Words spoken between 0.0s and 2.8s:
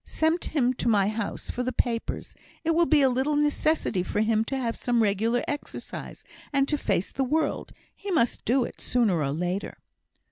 "Send him to my house for the papers. It